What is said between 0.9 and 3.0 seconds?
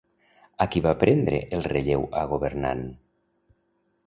prendre el relleu a governant?